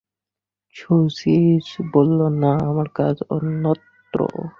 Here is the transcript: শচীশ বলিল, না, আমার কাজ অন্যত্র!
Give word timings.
শচীশ 0.75 1.65
বলিল, 1.93 2.21
না, 2.41 2.53
আমার 2.69 2.87
কাজ 2.97 3.15
অন্যত্র! 3.35 4.19